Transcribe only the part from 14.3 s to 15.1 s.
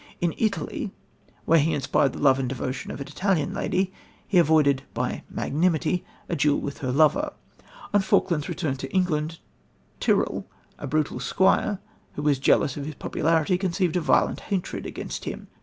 hatred